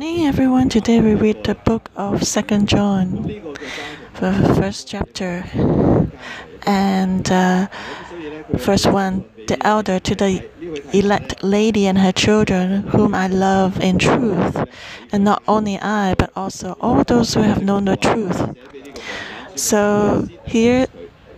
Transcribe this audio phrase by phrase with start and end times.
[0.00, 0.66] morning, everyone.
[0.70, 3.22] Today we read the book of Second John,
[4.14, 5.44] the first chapter,
[6.62, 7.66] and uh,
[8.56, 10.48] first one, the elder to the
[10.94, 14.56] elect lady and her children, whom I love in truth,
[15.12, 18.40] and not only I, but also all those who have known the truth.
[19.54, 20.86] So here,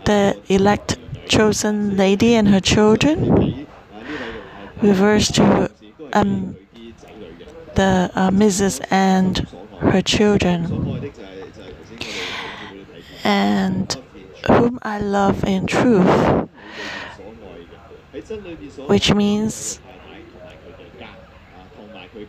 [0.04, 3.66] the elect chosen lady and her children
[4.80, 5.68] refers to
[6.12, 6.54] um,
[7.74, 8.84] the uh, Mrs.
[8.90, 9.38] and
[9.80, 11.10] her children,
[13.24, 13.96] and
[14.46, 16.48] whom I love in truth,
[18.88, 19.80] which means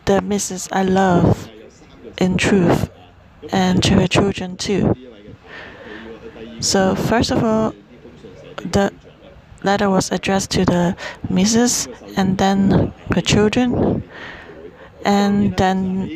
[0.06, 0.68] the Mrs.
[0.72, 1.48] I love
[2.18, 2.90] in truth,
[3.52, 4.94] and to her children too.
[6.60, 7.74] So, first of all,
[8.56, 8.92] the
[9.62, 10.96] letter was addressed to the
[11.28, 11.88] Mrs.
[12.16, 14.02] and then her children,
[15.04, 16.08] and then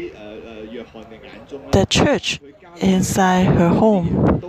[1.72, 2.40] the church
[2.76, 4.42] inside her home.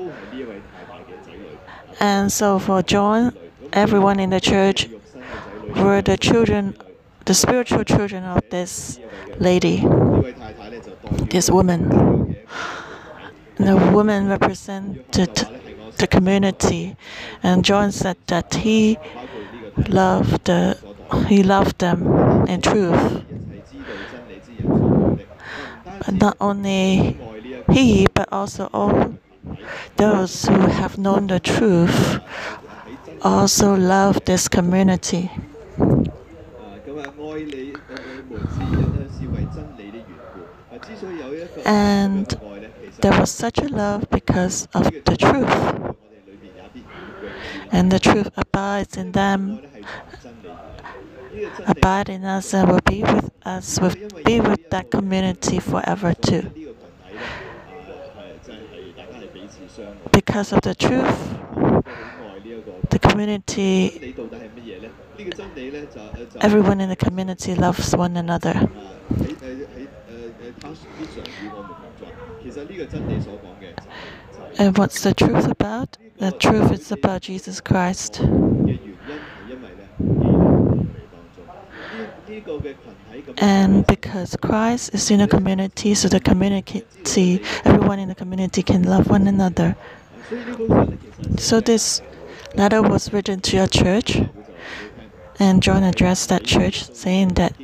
[2.00, 3.38] And so for John,
[3.74, 4.90] everyone in the church
[5.76, 6.76] were the children,
[7.26, 9.00] the spiritual children of this
[9.40, 9.86] lady,
[11.30, 12.36] this woman.
[13.58, 15.36] The woman represented
[15.98, 16.96] the community,
[17.44, 18.98] and John said that he
[19.90, 20.78] loved the,
[21.28, 23.26] he loved them in truth.
[26.08, 27.18] Not only
[27.72, 29.18] he, but also all
[29.98, 32.20] those who have known the truth
[33.22, 35.32] also love this community.
[41.66, 42.26] And
[43.02, 45.96] there was such a love because of the truth.
[47.72, 49.62] And the truth abides in them,
[51.66, 53.94] abide in us, and will be with us, will
[54.26, 56.52] be with that community forever too.
[60.12, 61.40] Because of the truth,
[62.90, 64.16] the community,
[66.42, 68.70] everyone in the community loves one another.
[74.58, 75.98] And what's the truth about?
[76.18, 78.22] The truth is about Jesus Christ.
[83.38, 88.84] And because Christ is in the community, so the community, everyone in the community can
[88.84, 89.76] love one another.
[91.38, 92.02] So this
[92.56, 94.22] letter was written to a church,
[95.40, 97.56] and John addressed that church saying that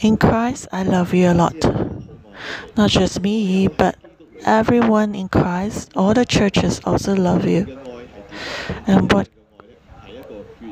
[0.00, 1.56] in Christ I love you a lot.
[2.76, 3.96] Not just me, but
[4.44, 7.78] everyone in Christ, all the churches also love you.
[8.86, 9.28] And what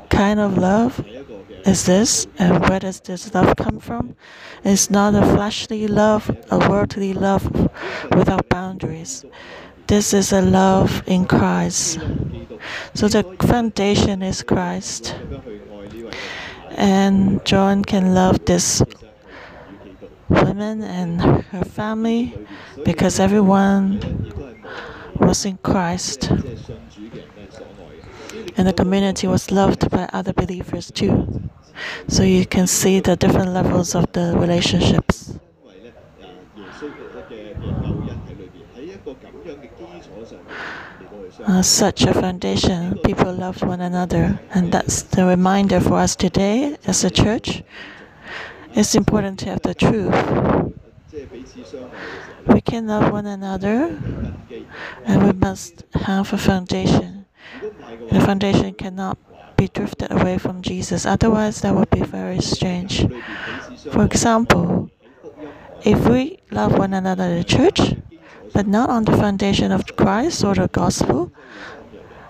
[0.08, 1.04] kind of love
[1.64, 2.26] is this?
[2.38, 4.16] And where does this love come from?
[4.64, 7.44] It's not a fleshly love, a worldly love
[8.14, 9.24] without boundaries.
[9.86, 12.00] This is a love in Christ.
[12.94, 15.16] So the foundation is Christ.
[16.70, 18.82] And John can love this
[20.28, 22.34] woman and her family
[22.84, 24.00] because everyone
[25.16, 26.32] was in Christ.
[28.56, 31.50] And the community was loved by other believers too.
[32.08, 35.38] So you can see the different levels of the relationships.
[41.44, 46.76] Uh, such a foundation, people loved one another, and that's the reminder for us today
[46.86, 47.62] as a church.
[48.74, 50.14] It's important to have the truth.
[52.46, 53.98] We can love one another,
[55.04, 57.26] and we must have a foundation.
[58.10, 59.18] The foundation cannot
[59.56, 63.06] be drifted away from Jesus, otherwise, that would be very strange.
[63.90, 64.90] For example,
[65.84, 67.94] if we love one another in the church,
[68.52, 71.32] but not on the foundation of Christ or the gospel,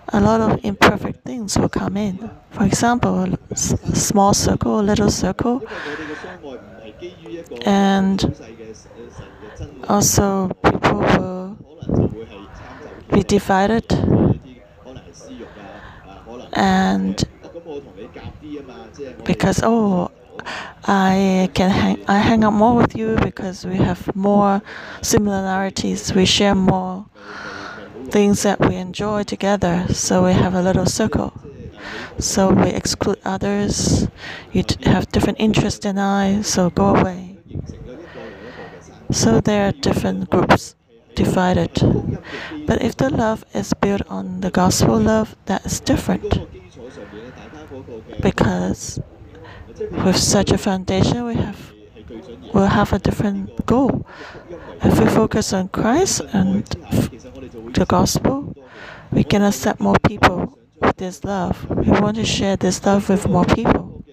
[0.09, 2.31] a lot of imperfect things will come in.
[2.51, 5.63] For example, a small circle, a little circle,
[7.65, 8.21] and
[9.89, 11.59] also people will
[13.11, 13.87] be divided
[16.53, 17.25] and
[19.25, 20.11] because oh
[20.85, 24.63] I can hang I hang out more with you because we have more
[25.01, 26.13] similarities.
[26.13, 27.07] We share more
[28.11, 29.87] things that we enjoy together.
[29.91, 31.33] So we have a little circle.
[32.19, 34.09] So we exclude others.
[34.53, 37.39] You have different interests than I so go away.
[39.13, 40.75] So there are different groups
[41.15, 41.73] divided.
[42.67, 46.39] But if the love is built on the gospel love, that is different.
[48.21, 49.01] Because
[50.05, 51.73] with such a foundation, we have
[52.53, 54.07] will have a different goal.
[54.83, 56.65] If we focus on Christ and
[57.75, 58.55] the gospel,
[59.11, 61.69] we can accept more people with this love.
[61.71, 64.05] We want to share this love with more people.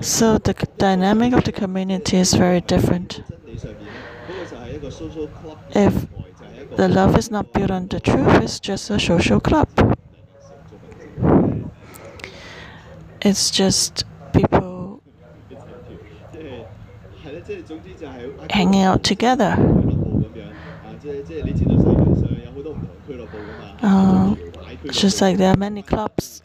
[0.00, 3.22] So the dynamic of the community is very different.
[5.74, 6.06] If
[6.76, 9.68] the love is not built on the truth, it's just a social club.
[13.22, 15.02] It's just people
[18.50, 19.56] hanging out together.
[23.82, 24.34] Uh,
[24.90, 26.42] just like there are many clubs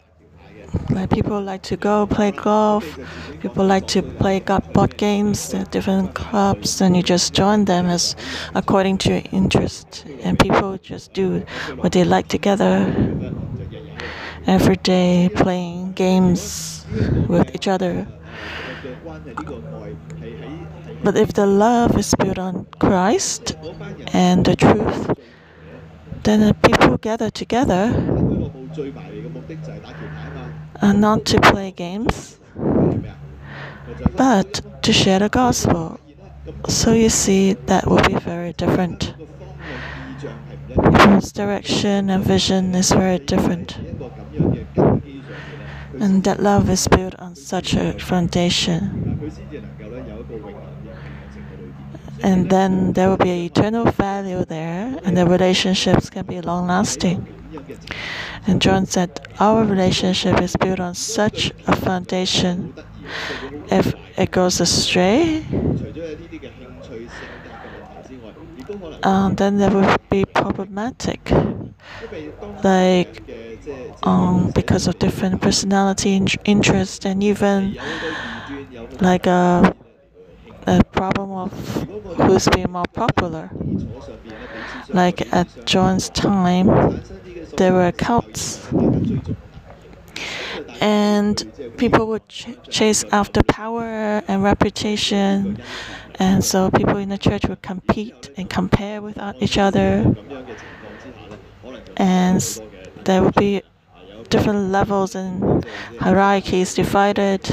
[0.90, 2.98] like people like to go play golf,
[3.40, 8.16] people like to play board games, at different clubs, and you just join them as
[8.54, 10.04] according to your interest.
[10.22, 11.44] And people just do
[11.76, 12.72] what they like together
[14.46, 16.86] every day, playing games
[17.28, 18.06] with each other.
[21.02, 23.56] But if the love is built on Christ
[24.12, 25.10] and the truth,
[26.24, 27.92] then the people gather together
[30.80, 32.38] uh, not to play games,
[34.16, 35.98] but to share the gospel.
[36.68, 39.14] So you see, that will be very different.
[40.68, 43.78] People's direction and vision is very different.
[45.98, 49.32] And that love is built on such a foundation.
[52.22, 56.66] And then there will be an eternal value there, and the relationships can be long
[56.66, 57.26] lasting.
[58.46, 62.74] And John said, Our relationship is built on such a foundation.
[63.70, 65.44] If it goes astray,
[69.02, 71.30] um, then that would be problematic.
[72.62, 73.22] Like,
[74.02, 77.76] um, because of different personality, interests, and even
[79.00, 79.74] like a,
[80.66, 81.52] a problem of
[82.16, 83.50] who's being more popular.
[84.92, 87.00] Like at John's time,
[87.56, 88.66] there were cults.
[90.80, 91.34] And
[91.76, 95.58] people would ch chase after power and reputation.
[96.18, 100.14] And so people in the church would compete and compare with each other.
[101.96, 102.40] And
[103.04, 103.62] there would be
[104.28, 105.64] different levels and
[106.00, 107.44] hierarchies divided.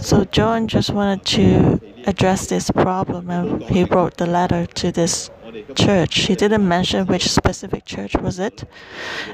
[0.00, 5.30] So John just wanted to address this problem and he wrote the letter to this
[5.74, 6.26] church.
[6.26, 8.64] He didn't mention which specific church was it,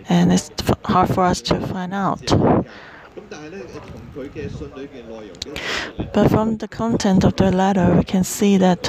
[0.08, 0.50] and it's
[0.84, 2.24] hard for us to find out.
[6.12, 8.82] But from the content of the letter, we can see that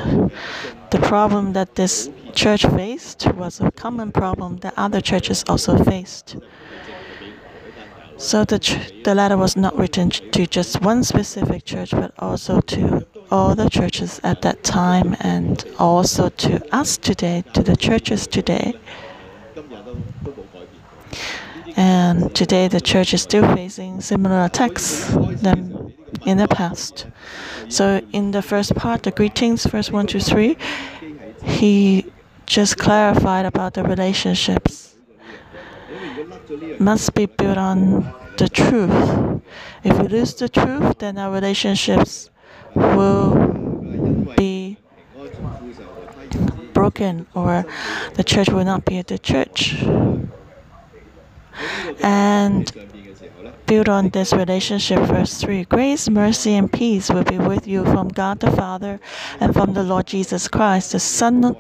[0.92, 6.38] the problem that this church faced was a common problem that other churches also faced.
[8.18, 8.60] So the,
[9.04, 13.70] the letter was not written to just one specific church, but also to all the
[13.70, 18.74] churches at that time and also to us today, to the churches today.
[21.78, 25.94] And today the church is still facing similar attacks than
[26.26, 27.08] in the past.
[27.70, 30.58] So in the first part, the greetings, verse 1 to 3,
[31.44, 32.06] he
[32.46, 34.96] just clarified about the relationships
[36.80, 39.42] must be built on the truth.
[39.84, 42.30] If we lose the truth, then our relationships
[42.76, 43.36] will
[44.38, 44.78] be
[46.74, 47.66] broken or
[48.16, 49.84] the church will not be at the church.
[52.02, 52.72] And
[53.66, 58.10] build on this relationship, verse 3 Grace, mercy, and peace will be with you from
[58.10, 59.00] God the Father
[59.40, 61.56] and from the Lord Jesus Christ, the Son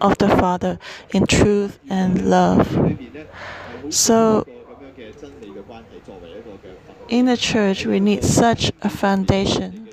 [0.00, 0.78] of the Father,
[1.10, 2.66] in truth and love.
[3.90, 4.46] So,
[7.08, 9.83] in the church, we need such a foundation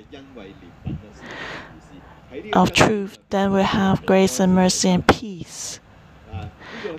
[2.52, 5.80] of truth, then we have grace and mercy and peace.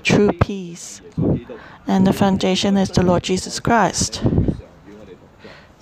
[0.04, 1.02] True peace.
[1.88, 4.24] And the foundation is the Lord Jesus Christ.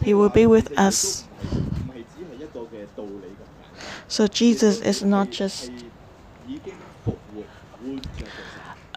[0.04, 1.26] He will be with us.
[4.08, 5.72] So Jesus is not just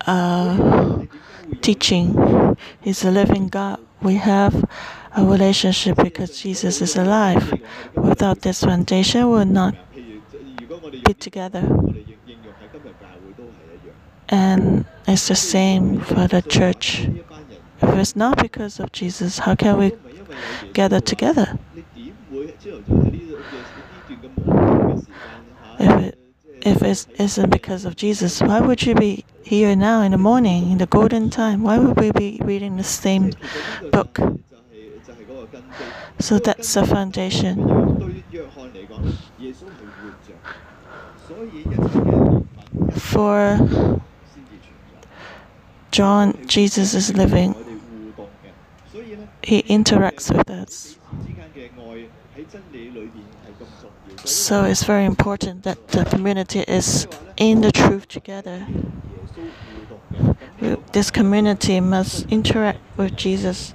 [0.06, 1.04] uh,
[1.60, 3.80] teaching, He's a living God.
[4.02, 4.64] We have
[5.16, 7.60] a relationship because Jesus is alive.
[7.94, 9.74] Without this foundation, we will not
[11.04, 11.64] be together.
[14.28, 17.08] And it's the same for the church.
[17.82, 19.92] If it's not because of Jesus, how can we
[20.72, 21.58] gather together?
[25.78, 26.18] If it,
[26.62, 30.70] if it isn't because of Jesus, why would you be here now in the morning,
[30.70, 31.62] in the golden time?
[31.62, 33.32] Why would we be reading the same
[33.92, 34.18] book?
[36.20, 37.58] So that's the foundation.
[42.98, 44.00] For
[45.90, 47.54] John, Jesus is living.
[49.42, 50.98] He interacts with us.
[54.24, 58.66] So it's very important that the community is in the truth together.
[60.92, 63.74] This community must interact with Jesus.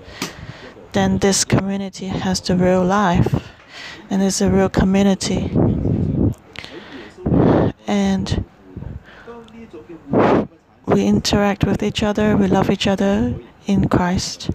[0.91, 3.49] Then this community has the real life
[4.09, 5.51] and is a real community
[7.89, 8.45] and
[10.85, 14.51] we interact with each other, we love each other in Christ,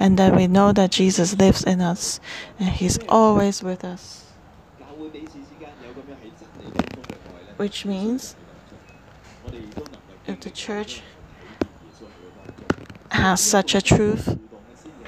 [0.00, 2.18] and then we know that Jesus lives in us
[2.58, 4.24] and He's always with us.
[7.58, 8.36] Which means
[10.26, 11.02] if the church
[13.10, 14.38] has such a truth,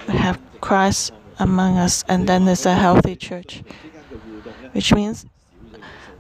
[0.07, 3.63] we have Christ among us, and then it's a healthy church.
[4.73, 5.25] Which means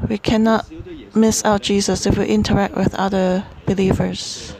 [0.08, 0.66] we cannot
[1.14, 4.54] miss out Jesus if we interact with other believers.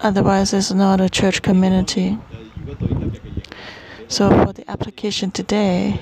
[0.00, 2.18] Otherwise, it's not a church community.
[4.08, 6.00] So, for the application today,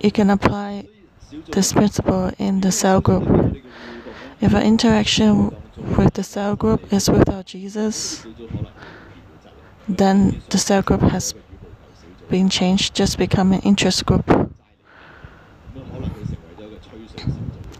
[0.00, 0.88] you can apply
[1.52, 3.62] this principle in the cell group.
[4.40, 5.54] If our interaction
[5.96, 8.26] with the cell group is without Jesus,
[9.88, 11.34] then the cell group has
[12.28, 14.28] being changed, just become an interest group.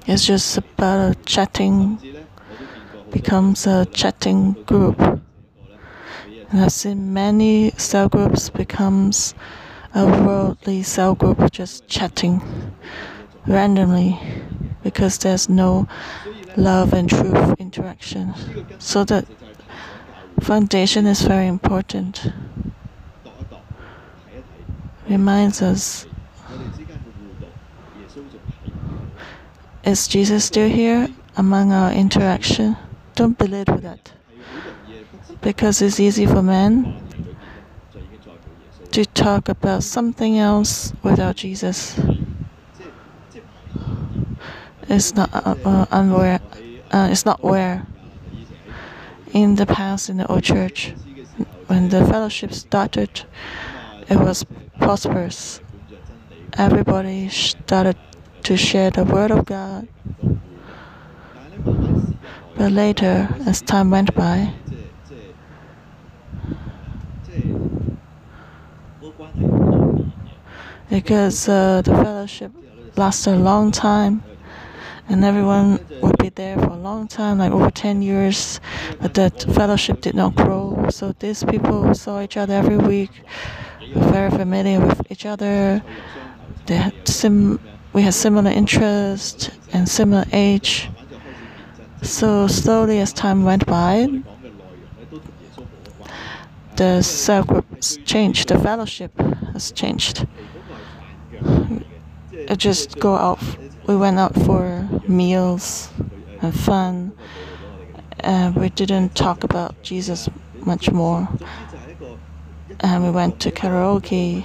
[0.06, 1.98] It's just about a chatting,
[3.10, 5.00] becomes a chatting group.
[5.00, 9.34] And I've seen many cell groups becomes
[9.94, 12.42] a worldly cell group just chatting
[13.46, 14.20] randomly
[14.82, 15.88] because there's no
[16.56, 18.34] love and truth interaction.
[18.78, 19.26] So the
[20.40, 22.32] foundation is very important
[25.08, 26.06] reminds us
[29.84, 32.74] Is Jesus still here among our interaction?
[33.14, 34.12] Don't belittle that.
[35.42, 37.06] Because it's easy for men
[38.92, 42.00] to talk about something else without Jesus.
[44.88, 46.40] It's not uh, uh unaware.
[46.90, 47.86] Uh, it's not where.
[49.34, 50.94] In the past, in the old church,
[51.66, 53.24] when the fellowship started,
[54.08, 54.44] it was
[54.78, 55.60] prosperous.
[56.56, 57.96] Everybody started
[58.44, 59.88] to share the word of God.
[62.56, 64.54] But later, as time went by,
[70.88, 72.52] because uh, the fellowship
[72.96, 74.22] lasted a long time,
[75.08, 78.60] and everyone would be there for a long time, like over 10 years,
[79.00, 80.86] but that fellowship did not grow.
[80.90, 83.10] So these people saw each other every week
[83.92, 85.82] very familiar with each other.
[86.66, 87.60] They had sim
[87.92, 90.90] we had similar interests and similar age.
[92.02, 94.08] So slowly as time went by,
[96.76, 97.66] the cell group
[98.04, 99.18] changed, the fellowship
[99.52, 100.26] has changed.
[102.32, 103.38] It just go out
[103.86, 105.90] we went out for meals
[106.40, 107.12] and fun
[108.20, 110.28] and we didn't talk about Jesus
[110.64, 111.28] much more
[112.84, 114.44] and we went to karaoke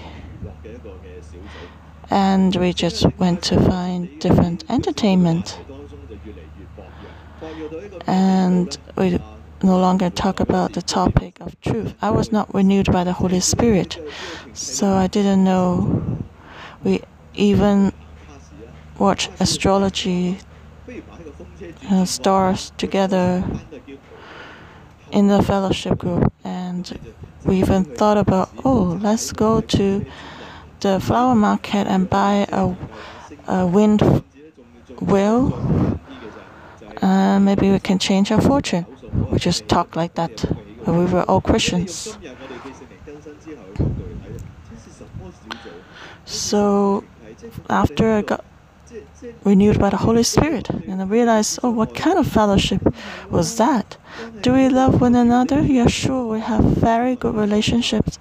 [2.10, 5.60] and we just went to find different entertainment.
[8.08, 9.20] And we
[9.62, 11.94] no longer talk about the topic of truth.
[12.02, 14.00] I was not renewed by the Holy Spirit,
[14.54, 16.24] so I didn't know.
[16.84, 17.02] We
[17.36, 17.92] even
[18.98, 20.40] watch astrology
[21.92, 23.44] uh, stars together
[25.12, 26.32] in the fellowship group.
[26.44, 27.00] And and
[27.46, 30.06] we even thought about, oh, let's go to
[30.82, 32.76] the flower market and buy a,
[33.48, 34.02] a wind
[35.02, 36.00] wheel.
[37.02, 38.86] Uh, maybe we can change our fortune.
[39.32, 40.46] We just talk like that.
[40.86, 42.20] But we were all Christians.
[46.26, 47.04] So
[47.68, 48.46] after I got
[49.44, 52.82] renewed by the Holy Spirit, and I realized, oh, what kind of fellowship
[53.30, 53.98] was that?
[54.42, 55.62] Do we love one another?
[55.62, 58.20] Yeah, sure, we have very good relationships.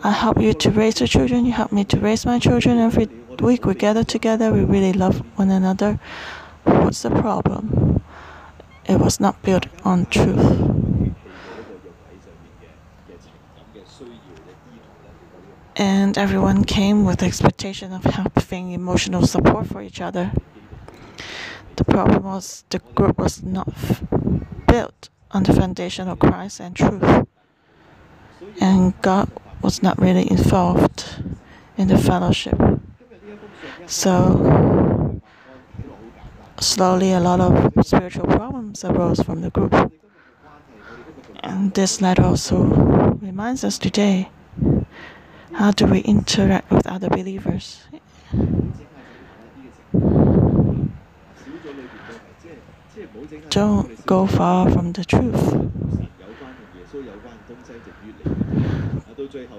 [0.00, 2.78] I help you to raise your children, you help me to raise my children.
[2.78, 3.08] Every
[3.40, 5.98] week we gather together, we really love one another.
[6.64, 8.02] What's the problem?
[8.86, 10.83] It was not built on truth.
[15.76, 20.32] and everyone came with the expectation of having emotional support for each other.
[21.76, 23.68] The problem was the group was not
[24.68, 27.26] built on the foundation of Christ and truth,
[28.60, 29.28] and God
[29.62, 31.16] was not really involved
[31.76, 32.60] in the fellowship.
[33.86, 35.20] So,
[36.60, 39.74] slowly, a lot of spiritual problems arose from the group.
[41.42, 42.62] And this letter also
[43.20, 44.30] reminds us today
[45.54, 47.84] how do we interact with other believers?
[53.50, 55.70] Don't go far from the truth.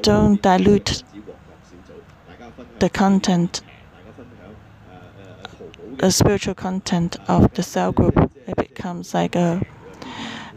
[0.01, 1.03] Don't dilute
[2.79, 3.61] the content,
[5.97, 8.31] the spiritual content of the cell group.
[8.47, 9.65] It becomes like a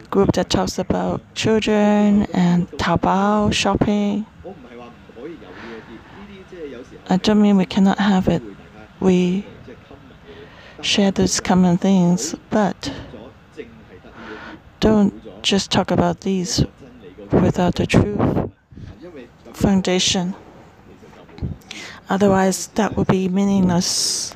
[0.09, 4.25] group that talks about children and Taobao shopping
[7.09, 8.41] uh, I don't mean we cannot have it.
[8.99, 9.45] We
[10.81, 12.91] share those common things, but
[14.79, 16.63] don't just talk about these
[17.31, 18.51] without the true
[19.53, 20.35] foundation.
[22.09, 24.33] Otherwise, that would be meaningless.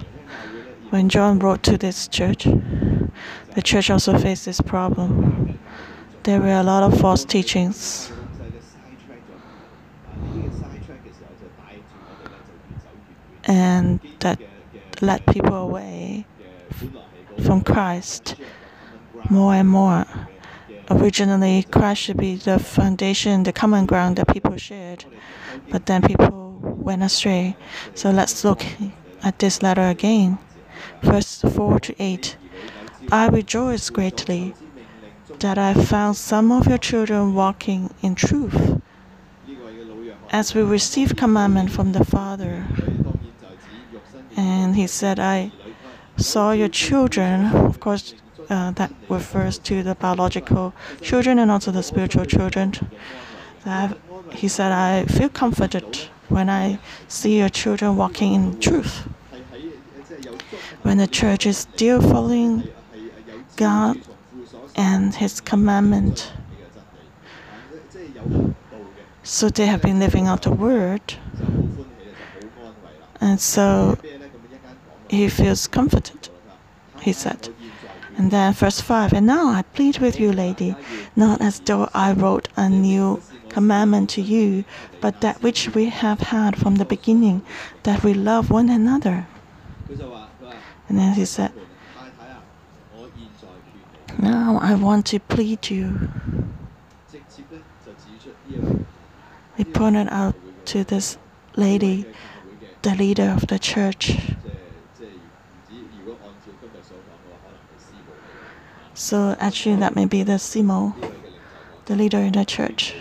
[0.89, 5.58] When John wrote to this church, the church also faced this problem.
[6.24, 8.12] There were a lot of false teachings.
[13.53, 14.39] and that
[15.01, 16.25] led people away
[17.45, 18.36] from Christ
[19.29, 20.05] more and more.
[20.89, 25.05] Originally, Christ should be the foundation, the common ground that people shared,
[25.69, 27.55] but then people went astray.
[27.93, 28.65] So let's look
[29.24, 30.39] at this letter again.
[31.01, 32.38] Verse 4 to 8
[33.12, 34.55] I rejoice greatly
[35.39, 38.81] that I found some of your children walking in truth
[40.31, 42.65] as we receive commandment from the Father
[44.36, 45.52] and he said, I
[46.18, 47.48] saw your children.
[47.56, 48.16] Of course,
[48.50, 52.74] uh, that refers to the biological children and also the spiritual children.
[54.32, 55.98] He said, I feel comforted
[56.30, 59.08] when I see your children walking in truth.
[60.82, 62.67] When the church is still following
[63.56, 64.02] God
[64.76, 66.34] and His commandment,
[69.24, 71.13] so they have been living out the word.
[73.22, 73.98] And so
[75.13, 76.30] he feels comforted,
[77.02, 77.49] he said.
[78.17, 80.76] And then verse 5 And now I plead with you, lady,
[81.15, 84.65] not as though I wrote a new commandment to you,
[85.02, 87.43] but that which we have had from the beginning,
[87.84, 89.28] that we love one another.
[90.89, 91.52] And then he said,
[94.19, 96.10] Now I want to plead you.
[99.58, 101.17] He pointed out to this
[101.56, 102.06] lady,
[102.82, 104.17] the leader of the church,
[109.04, 110.96] So actually, that may be the Simo,
[111.88, 112.96] the leader in the church.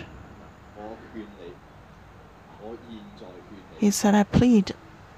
[3.77, 4.75] He said, I plead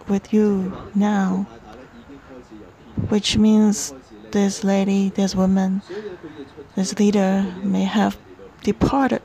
[0.07, 1.47] with you now,
[3.09, 3.95] which means
[4.29, 5.81] this lady, this woman,
[6.75, 8.15] this leader may have
[8.61, 9.23] departed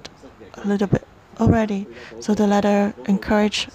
[0.54, 1.06] a little bit
[1.38, 1.86] already.
[2.20, 3.68] So the letter encouraged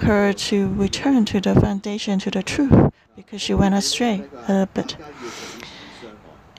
[0.00, 4.66] her to return to the foundation, to the truth, because she went astray a little
[4.66, 4.96] bit.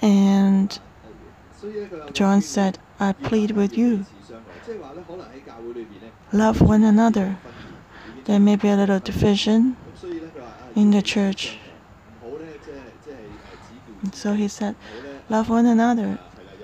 [0.03, 0.77] And
[2.11, 4.05] John said, I plead with you.
[6.33, 7.37] Love one another.
[8.25, 9.77] There may be a little division
[10.75, 11.57] in the church.
[14.11, 14.75] So he said,
[15.29, 16.19] Love one another.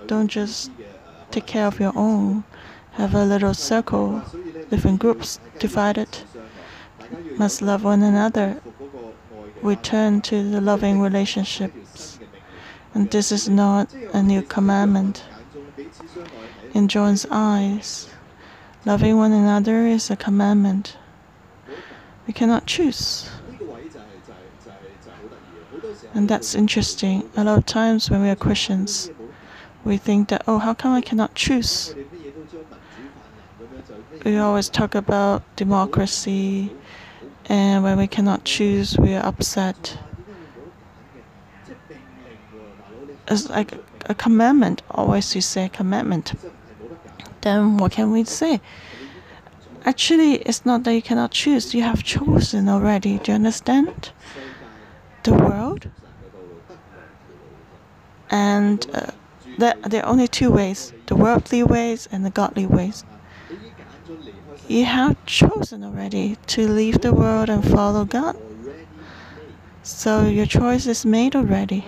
[0.06, 0.70] Don't just
[1.32, 2.44] take care of your own.
[2.92, 4.22] Have a little circle,
[4.70, 6.10] different groups divided.
[7.38, 8.62] Must love one another.
[9.62, 11.72] Return to the loving relationship.
[12.94, 15.24] And this is not a new commandment.
[16.74, 18.10] In John's eyes,
[18.86, 20.98] loving one another is a commandment.
[22.28, 23.30] We cannot choose.
[26.14, 27.30] And that's interesting.
[27.36, 29.12] A lot of times when we are Christians,
[29.84, 31.96] we think that, oh, how come I cannot choose?
[34.26, 36.72] We always talk about democracy,
[37.46, 39.98] and when we cannot choose, we are upset.
[43.30, 43.74] it's like
[44.06, 44.82] a commandment.
[44.92, 46.34] Always we say commandment.
[47.42, 48.60] Then what can we say?
[49.86, 51.74] Actually, it's not that you cannot choose.
[51.74, 53.18] You have chosen already.
[53.20, 54.12] Do you understand?
[55.24, 55.90] The world
[58.30, 59.08] and uh,
[59.58, 63.04] there, there are only two ways: the worldly ways and the godly ways.
[64.68, 68.38] You have chosen already to leave the world and follow God.
[69.82, 71.86] So your choice is made already.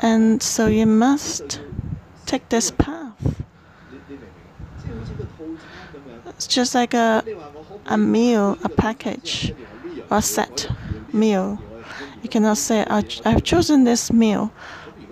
[0.00, 1.60] And so you must
[2.26, 3.42] take this path.
[6.28, 7.24] It's just like a,
[7.86, 9.52] a meal, a package,
[10.10, 10.70] or a set
[11.12, 11.60] meal.
[12.22, 14.52] You cannot say, I've chosen this meal,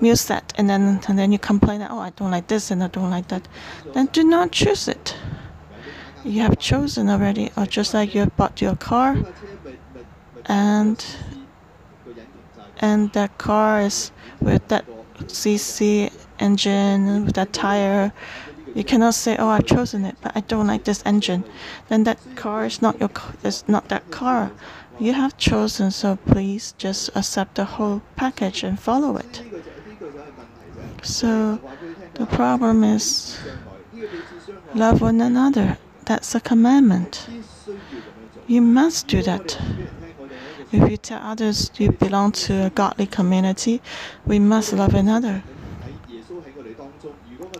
[0.00, 2.82] meal set, and then, and then you complain that, oh, I don't like this and
[2.82, 3.48] I don't like that.
[3.92, 5.16] Then do not choose it.
[6.24, 9.16] You have chosen already, or just like you bought your car
[10.46, 11.04] and
[12.78, 14.10] and that car is
[14.40, 14.84] with that
[15.26, 18.12] cc engine with that tire.
[18.74, 21.44] You cannot say oh i've chosen it but i don't like this engine.
[21.88, 23.10] Then that car is not your
[23.42, 24.52] it's not that car.
[24.98, 29.42] You have chosen so please just accept the whole package and follow it.
[31.02, 31.60] So
[32.14, 33.38] the problem is
[34.74, 35.78] love one another.
[36.04, 37.26] That's a commandment.
[38.46, 39.58] You must do that.
[40.72, 43.80] If you tell others you belong to a godly community,
[44.26, 45.42] we must love another.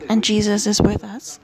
[0.09, 1.39] And Jesus is with us.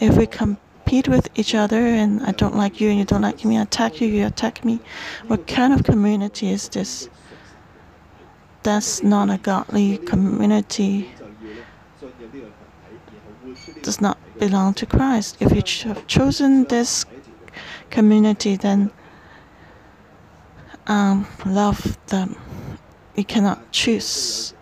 [0.00, 3.44] If we compete with each other and I don't like you and you don't like
[3.44, 4.80] me, I attack you, you attack me,
[5.28, 7.08] what kind of community is this?
[8.62, 11.10] That's not a godly community.
[13.82, 15.36] Does not belong to Christ.
[15.40, 17.04] If you have cho chosen this
[17.90, 18.90] community, then
[20.86, 22.28] um, love that
[23.16, 24.54] You cannot choose.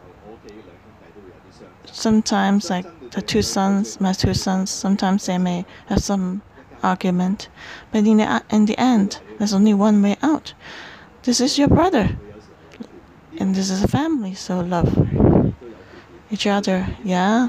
[1.86, 6.42] Sometimes, like the two sons, my two sons, sometimes they may have some
[6.82, 7.48] argument,
[7.92, 10.54] but in the in the end, there's only one way out.
[11.22, 12.16] This is your brother,
[13.38, 14.90] and this is a family, so love
[16.30, 16.86] each other.
[17.04, 17.48] Yeah,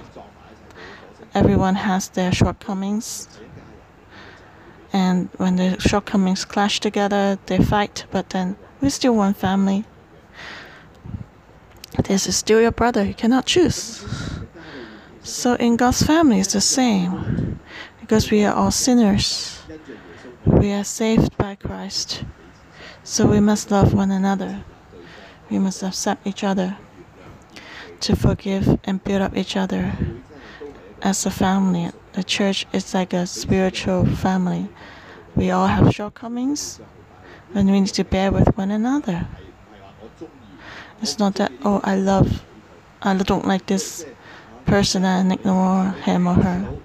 [1.34, 3.28] everyone has their shortcomings
[4.94, 9.86] and when the shortcomings clash together, they fight, but then we're still one family.
[12.04, 13.06] This is still your brother.
[13.06, 14.06] You cannot choose.
[15.24, 17.62] So in God's family, it's the same.
[18.02, 19.64] Because we are all sinners,
[20.46, 22.26] we are saved by Christ.
[23.06, 24.66] So we must love one another.
[25.50, 26.76] We must accept each other,
[28.02, 29.94] to forgive and build up each other
[31.02, 31.92] as a family.
[32.14, 34.68] The church is like a spiritual family.
[35.36, 36.82] We all have shortcomings,
[37.54, 39.28] and we need to bear with one another.
[41.02, 42.44] It's not that, oh, I love,
[43.02, 44.06] I don't like this
[44.66, 46.78] person and ignore him or her.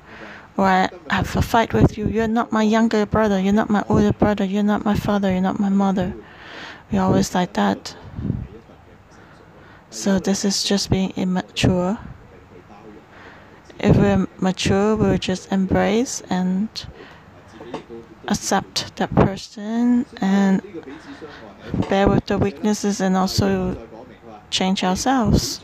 [0.57, 2.09] Or I have a fight with you.
[2.09, 3.39] You're not my younger brother.
[3.39, 4.45] You're not my older brother.
[4.45, 5.31] You're not my father.
[5.31, 6.13] You're not my mother.
[6.91, 7.95] We always like that.
[9.91, 11.99] So this is just being immature.
[13.79, 16.69] If we're mature, we'll just embrace and
[18.29, 20.62] accept that person and
[21.88, 23.77] bear with the weaknesses and also
[24.51, 25.61] change ourselves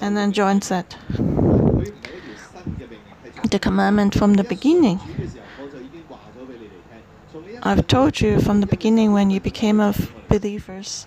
[0.00, 0.96] and then join that.
[3.50, 4.98] The commandment from the beginning.
[7.62, 11.06] I've told you from the beginning when you became of believers,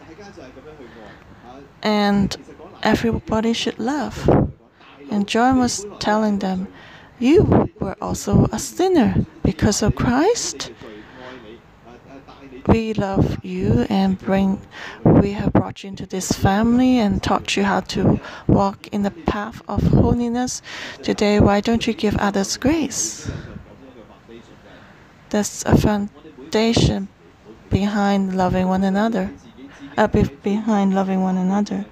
[1.82, 2.36] and
[2.84, 4.30] everybody should love.
[5.12, 6.68] And John was telling them,
[7.20, 10.72] You were also a sinner because of Christ.
[12.70, 14.62] We love you and bring
[15.04, 19.10] we have brought you into this family and taught you how to walk in the
[19.10, 20.62] path of holiness.
[21.02, 23.32] Today why don't you give others grace?
[25.32, 27.08] That's a foundation
[27.72, 29.32] behind loving one another.
[29.98, 31.88] Uh, be- behind loving one another.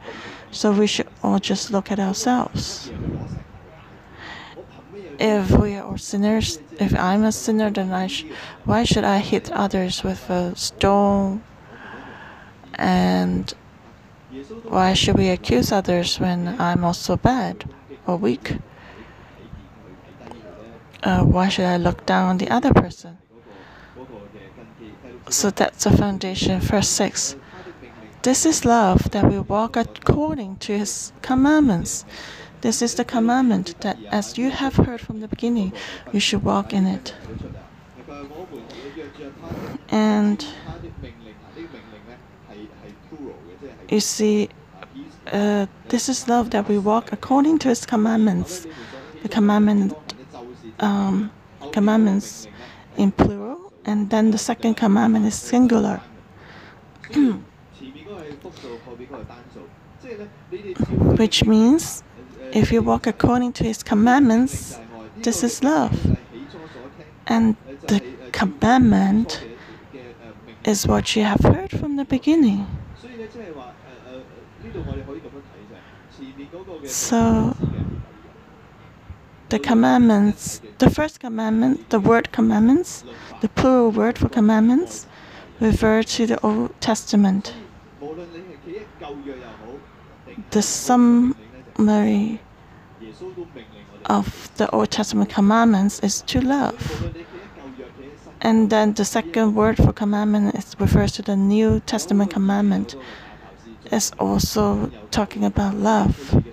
[0.52, 2.92] So we should all just look at ourselves.
[5.20, 8.26] If we are sinners, if I'm a sinner, then I sh-
[8.66, 11.44] why should I hit others with a stone?
[12.76, 13.52] And
[14.64, 17.68] why should we accuse others when I'm also bad
[18.06, 18.58] or weak?
[21.02, 23.18] Uh, why should I look down on the other person?
[25.30, 26.60] So that's the foundation.
[26.60, 27.36] Verse 6.
[28.22, 32.06] This is love that we walk according to his commandments.
[32.62, 35.74] This is the commandment that as you have heard from the beginning,
[36.12, 37.14] you should walk in it.
[39.90, 40.46] And
[43.90, 44.50] you see,
[45.32, 48.66] uh, this is love that we walk according to his commandments.
[49.22, 49.94] The commandment,
[50.80, 51.32] um,
[51.72, 52.48] commandments
[52.98, 56.02] in plural, and then the second commandment is singular.
[61.18, 62.04] Which means
[62.54, 64.80] if you walk according to His commandments,
[65.24, 66.18] this is love.
[67.28, 67.56] And
[67.88, 69.44] the commandment
[70.64, 72.68] is what you have heard from the beginning.
[76.86, 77.56] So,
[79.50, 83.04] the commandments, the first commandment, the word commandments,
[83.42, 85.08] the plural word for commandments,
[85.60, 87.54] refer to the Old Testament.
[90.52, 91.36] The sum
[94.06, 97.14] of the Old Testament commandments is to love.
[98.42, 102.96] And then the second word for commandment is, refers to the New Testament commandment.
[103.86, 106.44] It's also talking about love.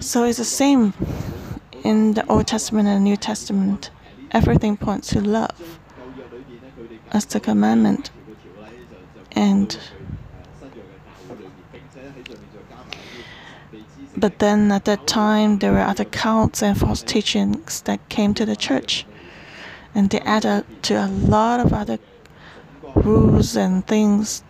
[0.00, 0.94] So it's the same
[1.82, 3.90] in the Old Testament and New Testament.
[4.30, 5.80] Everything points to love
[7.10, 8.10] as the commandment.
[9.32, 9.76] And
[14.18, 18.44] But then at that time, there were other cults and false teachings that came to
[18.44, 19.06] the church.
[19.94, 21.98] And they added to a lot of other
[22.96, 24.42] rules and things.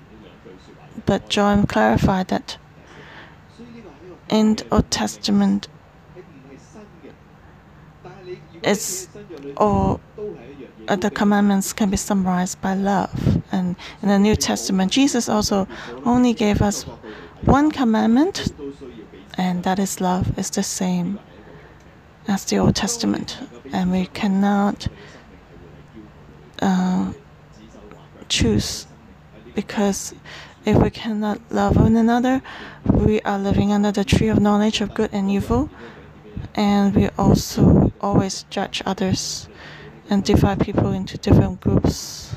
[1.04, 2.56] But John clarified that
[4.30, 5.68] in the Old Testament,
[8.62, 9.08] it's
[9.58, 10.00] all
[10.88, 13.42] uh, the commandments can be summarized by love.
[13.52, 15.68] And in the New Testament, Jesus also
[16.06, 16.84] only gave us
[17.42, 18.50] one commandment
[19.38, 21.18] and that is love is the same
[22.26, 23.38] as the Old Testament,
[23.72, 24.88] and we cannot
[26.60, 27.12] uh,
[28.28, 28.86] choose
[29.54, 30.14] because
[30.66, 32.42] if we cannot love one another,
[32.84, 35.70] we are living under the tree of knowledge of good and evil,
[36.54, 39.48] and we also always judge others
[40.10, 42.34] and divide people into different groups.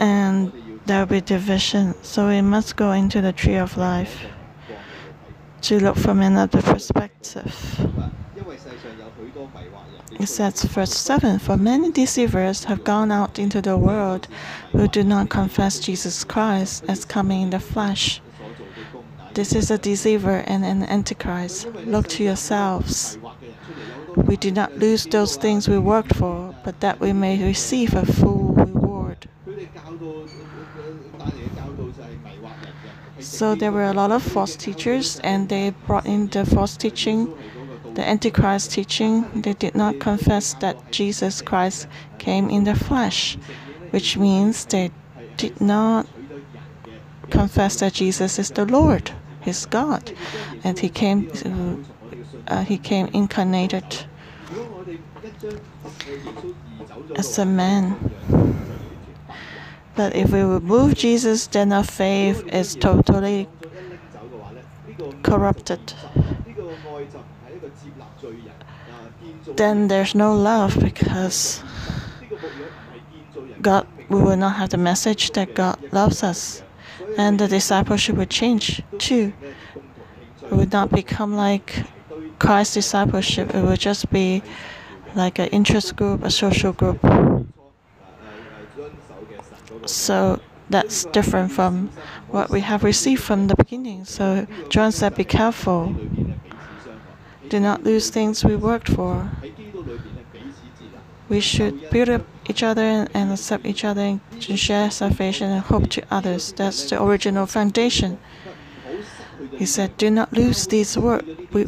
[0.00, 1.94] And there will be division.
[2.02, 4.26] So we must go into the tree of life
[5.62, 7.54] to look from another perspective.
[10.18, 14.26] It says, verse 7 For many deceivers have gone out into the world
[14.72, 18.20] who do not confess Jesus Christ as coming in the flesh.
[19.34, 21.66] This is a deceiver and an antichrist.
[21.86, 23.16] Look to yourselves.
[24.16, 28.04] We do not lose those things we worked for, but that we may receive a
[28.04, 28.49] full
[33.40, 37.32] So there were a lot of false teachers, and they brought in the false teaching,
[37.94, 39.24] the Antichrist teaching.
[39.34, 43.38] They did not confess that Jesus Christ came in the flesh,
[43.92, 44.90] which means they
[45.38, 46.06] did not
[47.30, 50.12] confess that Jesus is the Lord, His God,
[50.62, 51.32] and He came,
[52.46, 54.04] uh, He came incarnated
[57.16, 57.96] as a man.
[60.00, 63.48] But if we remove Jesus, then our faith is totally
[65.22, 65.92] corrupted.
[69.56, 71.62] Then there's no love because
[73.60, 76.62] God, we will not have the message that God loves us.
[77.18, 79.34] And the discipleship will change too.
[80.42, 81.84] It would not become like
[82.38, 84.42] Christ's discipleship, it would just be
[85.14, 87.04] like an interest group, a social group.
[89.86, 91.90] So that's different from
[92.28, 94.04] what we have received from the beginning.
[94.04, 95.94] So John said, Be careful.
[97.48, 99.30] Do not lose things we worked for.
[101.28, 105.88] We should build up each other and accept each other and share salvation and hope
[105.90, 106.52] to others.
[106.52, 108.18] That's the original foundation.
[109.56, 111.64] He said, Do not lose this work, we,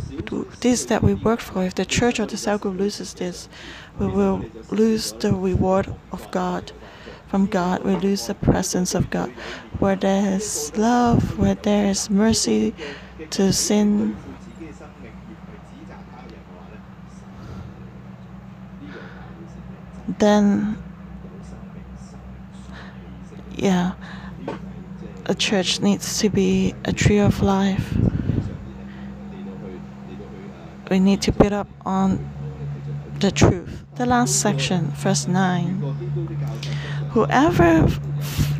[0.60, 1.64] this that we worked for.
[1.64, 3.48] If the church or the cell group loses this,
[3.98, 6.72] we will lose the reward of God
[7.32, 7.82] from God.
[7.82, 9.30] We lose the presence of God.
[9.78, 12.74] Where there is love, where there is mercy
[13.30, 14.18] to sin,
[20.18, 20.76] then,
[23.56, 23.92] yeah,
[25.24, 27.96] a church needs to be a tree of life.
[30.90, 32.28] We need to build up on
[33.20, 33.86] the truth.
[33.94, 36.22] The last section, verse 9.
[37.12, 37.86] Whoever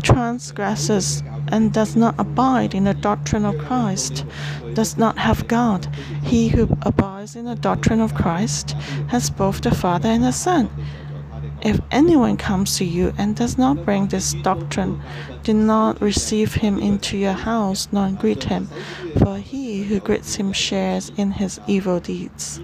[0.03, 4.27] transgresses and does not abide in the doctrine of Christ
[4.75, 5.87] does not have God.
[6.23, 8.73] He who abides in the doctrine of Christ
[9.09, 10.69] has both the Father and the Son.
[11.63, 15.01] If anyone comes to you and does not bring this doctrine,
[15.45, 18.69] do not receive him into your house, nor greet him,
[19.19, 22.61] for he who greets him shares in his evil deeds.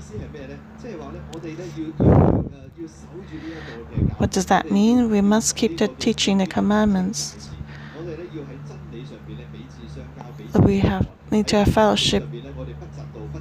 [4.18, 5.10] What does that mean?
[5.10, 7.50] We must keep the teaching, the commandments.
[10.54, 12.24] We have need to have fellowship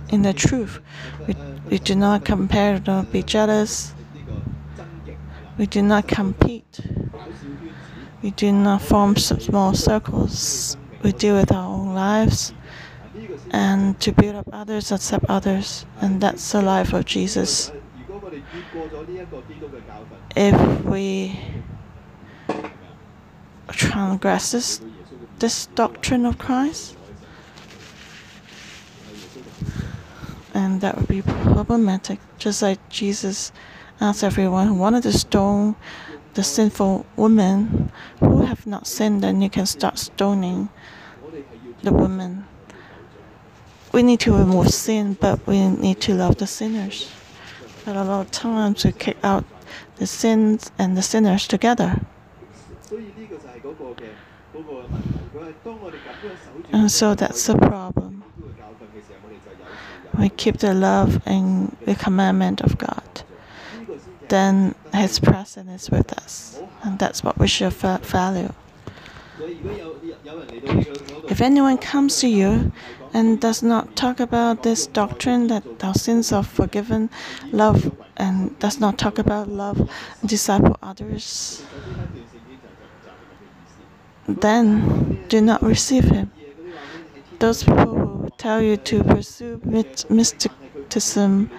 [0.09, 0.79] in the truth.
[1.27, 1.35] We,
[1.69, 3.93] we do not compare, don't be jealous.
[5.57, 6.79] We do not compete.
[8.21, 10.77] We do not form small circles.
[11.03, 12.53] We deal with our own lives
[13.51, 15.85] and to build up others, accept others.
[16.01, 17.71] And that's the life of Jesus
[20.35, 21.39] if we
[23.69, 24.81] transgress this,
[25.39, 26.97] this doctrine of Christ,
[30.53, 33.51] and that would be problematic, just like Jesus
[34.01, 35.75] asked everyone who wanted to stone
[36.33, 40.69] the sinful woman who have not sinned, then you can start stoning
[41.83, 42.45] the woman.
[43.91, 47.09] We need to remove sin, but we need to love the sinners
[47.87, 49.45] that allow time to kick out
[49.95, 52.01] the sins and the sinners together.
[56.73, 58.23] And so that's the problem.
[60.19, 63.23] We keep the love and the commandment of God.
[64.27, 66.59] Then His presence is with us.
[66.83, 68.53] And that's what we should value.
[71.29, 72.73] If anyone comes to you
[73.13, 77.09] and does not talk about this doctrine that our sins are forgiven,
[77.51, 79.89] love, and does not talk about love,
[80.25, 81.63] disciple others,
[84.27, 86.31] then do not receive him.
[87.39, 89.61] Those people who tell you to pursue
[90.09, 91.51] mysticism,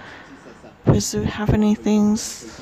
[0.84, 2.60] pursue heavenly things,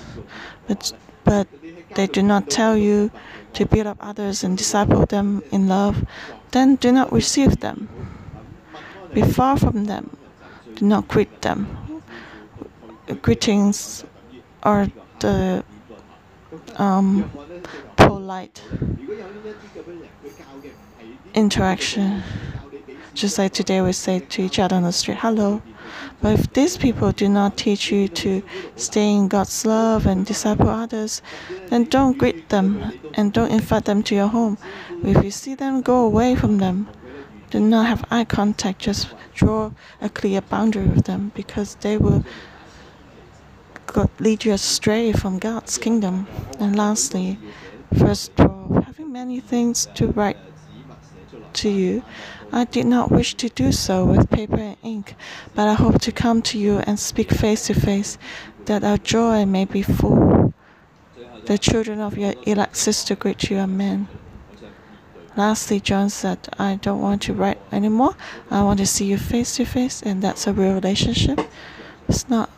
[0.69, 0.93] but,
[1.25, 1.49] but
[1.95, 3.11] they do not tell you
[3.55, 6.05] to build up others and disciple them in love,
[6.51, 7.89] then do not receive them.
[9.17, 10.15] Be far from them.
[10.75, 12.03] Do not greet them.
[13.23, 14.05] Greetings
[14.63, 14.89] are
[15.21, 15.65] the
[16.77, 17.31] um,
[17.97, 18.61] polite
[21.33, 22.23] interaction.
[23.15, 25.63] Just like today, we say to each other on the street, hello.
[26.21, 28.43] But if these people do not teach you to
[28.75, 31.23] stay in God's love and disciple others,
[31.69, 34.59] then don't greet them and don't invite them to your home.
[35.03, 36.89] If you see them, go away from them
[37.51, 42.25] do not have eye contact, just draw a clear boundary with them because they will
[44.19, 46.27] lead you astray from God's kingdom.
[46.59, 47.39] And lastly,
[47.91, 50.37] verse 12 having many things to write
[51.55, 52.03] to you,
[52.53, 55.15] I did not wish to do so with paper and ink,
[55.55, 58.19] but I hope to come to you and speak face to face,
[58.67, 60.53] that our joy may be full.
[61.47, 64.09] The children of your elect sister greet you, Amen.
[65.37, 68.17] Lastly, John said, I don't want to write anymore.
[68.51, 71.41] I want to see you face to face, and that's a real relationship.
[72.09, 72.49] It's not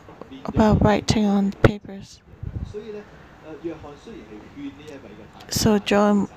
[0.45, 2.21] about writing on papers.
[5.49, 6.29] So John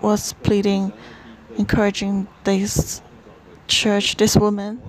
[0.00, 0.92] was pleading,
[1.56, 3.02] encouraging this
[3.68, 4.80] church, this woman,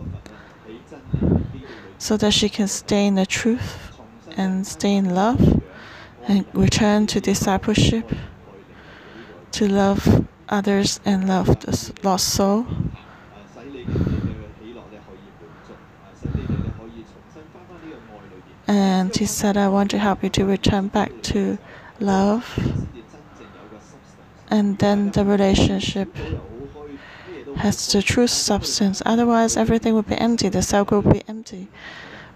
[1.99, 3.91] so that she can stay in the truth
[4.35, 5.61] and stay in love
[6.27, 8.11] and return to discipleship
[9.57, 12.67] to love others and love the lost soul.
[18.67, 21.57] And he said, I want to help you to return back to
[21.99, 22.45] love.
[24.47, 26.15] And then the relationship
[27.55, 29.01] has the true substance.
[29.07, 30.49] Otherwise, everything will be empty.
[30.49, 31.67] The cell will be empty.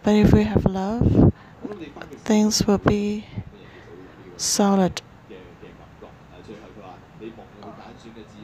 [0.02, 1.32] But if we have love,
[2.24, 3.28] things will be
[4.38, 5.04] solid.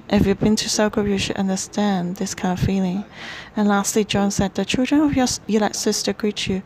[0.10, 3.04] If you've been to cell you should understand this kind of feeling.
[3.56, 6.64] And lastly, John said, The children of your elect sister greet you.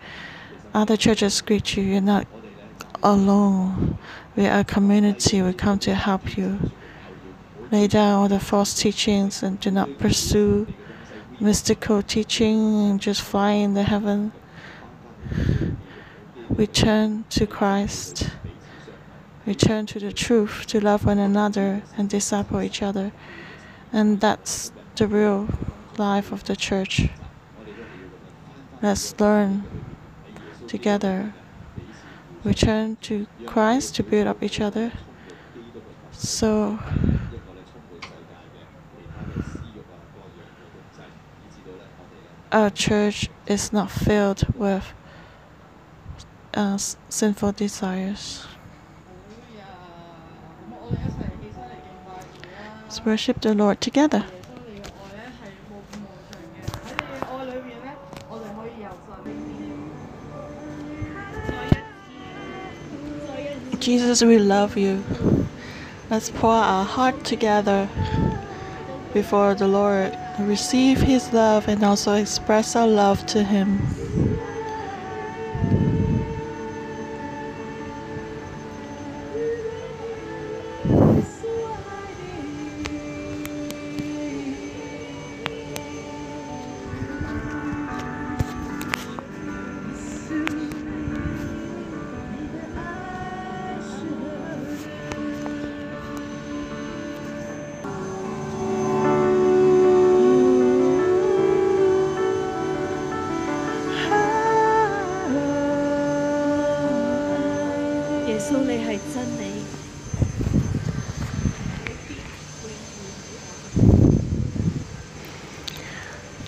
[0.73, 1.83] Other churches greet you.
[1.83, 2.27] You're not
[3.01, 3.97] alone.
[4.35, 5.41] We are a community.
[5.41, 6.71] We come to help you.
[7.71, 10.67] Lay down all the false teachings and do not pursue
[11.39, 14.31] mystical teaching and just fly in the heaven.
[16.49, 18.29] We turn to Christ
[19.45, 23.11] return to the truth, to love one another and disciple each other.
[23.91, 25.47] And that's the real
[25.97, 27.09] life of the church.
[28.81, 29.63] Let's learn
[30.67, 31.33] together.
[32.43, 34.91] Return to Christ to build up each other.
[36.11, 36.79] So
[42.51, 44.93] our church is not filled with
[46.53, 48.45] uh, sinful desires.
[52.91, 54.25] Let's worship the Lord together.
[63.79, 65.05] Jesus, we love you.
[66.09, 67.87] Let's pour our heart together
[69.13, 73.79] before the Lord, receive His love, and also express our love to Him.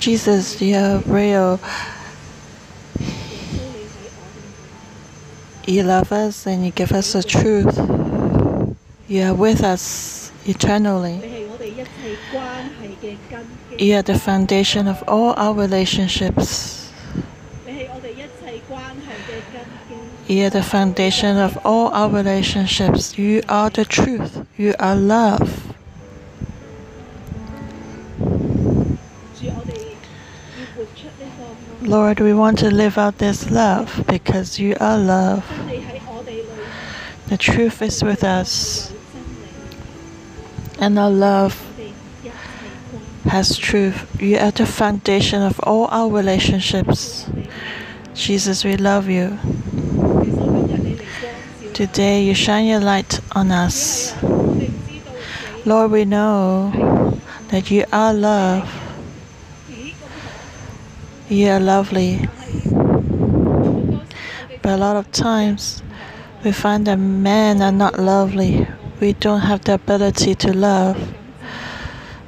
[0.03, 1.61] Jesus, you are real.
[5.65, 7.77] You love us and you give us the truth.
[9.07, 11.47] You are with us eternally.
[13.79, 16.91] You are the foundation of all our relationships.
[20.27, 23.17] You are the foundation of all our relationships.
[23.17, 24.45] You are the truth.
[24.57, 25.62] You are love.
[31.85, 35.45] Lord, we want to live out this love because you are love.
[37.27, 38.93] The truth is with us,
[40.79, 41.61] and our love
[43.25, 44.21] has truth.
[44.21, 47.29] You are the foundation of all our relationships.
[48.13, 49.37] Jesus, we love you.
[51.73, 54.15] Today, you shine your light on us.
[55.65, 57.19] Lord, we know
[57.49, 58.82] that you are love
[61.33, 62.29] yeah lovely.
[64.61, 65.81] But a lot of times
[66.43, 68.67] we find that men are not lovely.
[68.99, 71.15] We don't have the ability to love.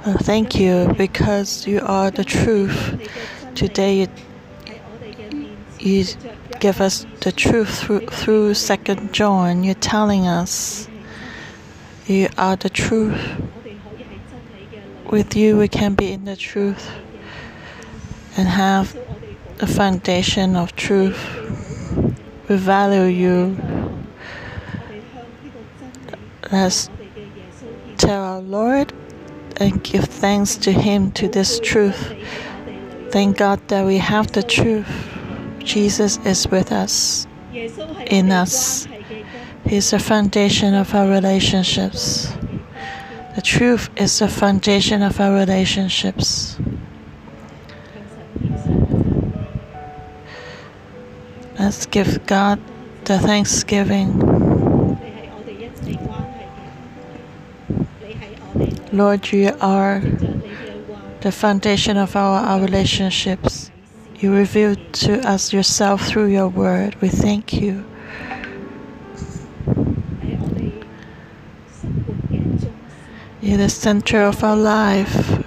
[0.04, 3.00] Uh, thank you because you are the truth.
[3.54, 4.08] Today you,
[5.80, 6.06] you
[6.60, 9.64] give us the truth through, through second john.
[9.64, 10.90] You're telling us
[12.08, 13.40] you are the truth.
[15.12, 16.90] With you we can be in the truth
[18.38, 18.98] and have
[19.60, 21.18] a foundation of truth.
[22.48, 23.58] We value you.
[26.52, 26.90] Let's
[27.98, 28.94] tell our Lord
[29.58, 32.14] and give thanks to Him to this truth.
[33.12, 34.88] Thank God that we have the truth.
[35.60, 38.88] Jesus is with us, in us.
[39.66, 42.32] He's the foundation of our relationships.
[43.36, 46.58] The truth is the foundation of our relationships.
[51.66, 52.60] Let's give God
[53.06, 54.20] the thanksgiving.
[58.94, 60.00] Lord, you are
[61.22, 63.72] the foundation of our relationships.
[64.20, 67.02] You reveal to us yourself through your word.
[67.02, 67.84] We thank you.
[73.42, 75.44] You're the center of our life.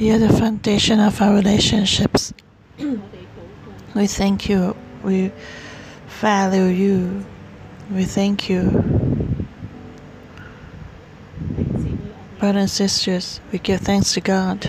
[0.00, 2.34] You're the foundation of our relationships.
[3.94, 4.74] we thank you
[5.08, 5.32] we
[6.20, 7.24] value you.
[7.90, 8.64] We thank you.
[12.38, 14.66] Brothers and sisters, we give thanks to God.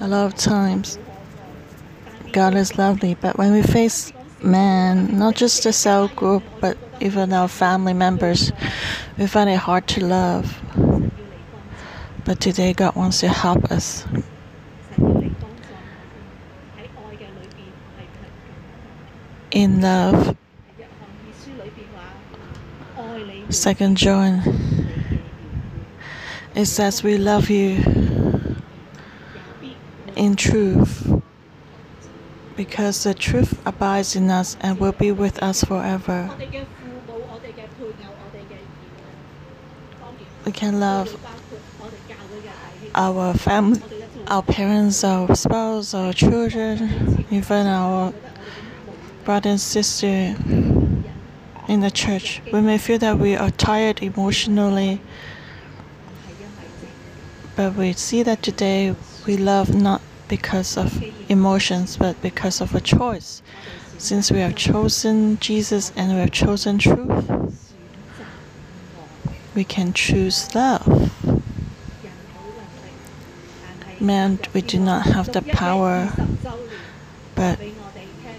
[0.00, 0.98] A lot of times,
[2.32, 4.10] God is lovely, but when we face
[4.42, 8.52] man, not just the cell group, but even our family members,
[9.18, 10.58] we find it hard to love.
[12.24, 14.06] But today, God wants to help us.
[19.54, 20.36] in love.
[23.48, 24.42] 2nd John
[26.56, 27.82] it says we love you
[30.16, 31.20] in truth
[32.56, 36.30] because the truth abides in us and will be with us forever.
[40.44, 41.16] We can love
[42.94, 43.82] our family,
[44.28, 48.12] our parents, our spouse, our children, even our
[49.24, 50.06] brother and sister
[51.66, 52.42] in the church.
[52.52, 55.00] We may feel that we are tired emotionally,
[57.56, 58.94] but we see that today
[59.26, 63.42] we love not because of emotions, but because of a choice.
[63.96, 67.30] Since we have chosen Jesus and we have chosen truth,
[69.54, 71.10] we can choose love.
[74.00, 76.12] Man, we do not have the power,
[77.34, 77.58] but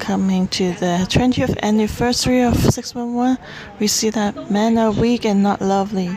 [0.05, 3.43] coming to the 20th anniversary of 611,
[3.79, 6.11] we see that men are weak and not lovely.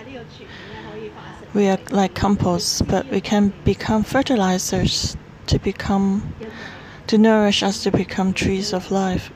[1.55, 5.17] We are like compost, but we can become fertilizers
[5.47, 6.35] to become,
[7.07, 9.33] to nourish us to become trees of life,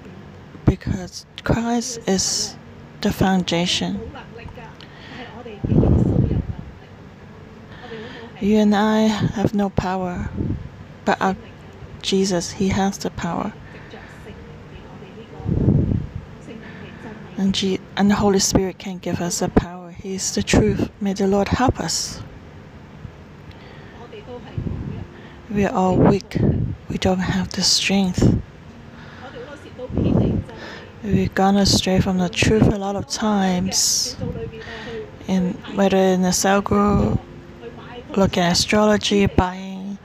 [0.66, 2.54] because Christ is
[3.00, 4.02] the foundation.
[8.38, 8.98] You and I
[9.38, 10.28] have no power,
[11.06, 11.36] but our
[12.02, 13.54] Jesus, He has the power.
[17.42, 19.90] and, and the Holy Spirit can give us the power.
[19.90, 20.90] He is the truth.
[21.00, 22.22] May the Lord help us.
[25.50, 26.38] We are all weak.
[26.88, 28.22] We don't have the strength.
[31.02, 34.16] We've gone astray from the truth a lot of times.
[35.26, 37.20] In whether in the cell group,
[38.16, 39.98] looking at astrology, buying